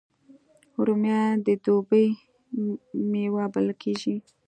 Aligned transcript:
رومیان 0.85 1.33
د 1.45 1.47
دوبي 1.63 2.05
میوه 3.11 3.43
بلل 3.53 3.75
کېږي 3.83 4.15